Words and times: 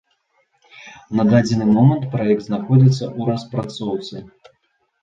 На 1.19 1.25
дадзены 1.33 1.65
момант 1.75 2.09
праект 2.17 2.43
знаходзіцца 2.49 3.01
ў 3.05 3.21
распрацоўцы. 3.31 4.15